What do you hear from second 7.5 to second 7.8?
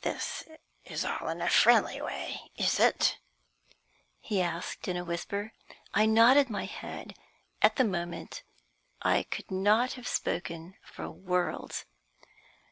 At